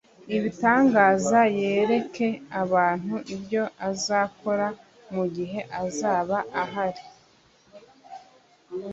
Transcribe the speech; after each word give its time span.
ibitangaza 0.35 1.39
yereke 1.59 2.27
abantu 2.61 3.15
ibyo 3.35 3.63
azakora 3.89 4.67
mu 5.13 5.25
gihe 5.35 5.59
azaba 5.83 6.37
ahari 6.63 7.03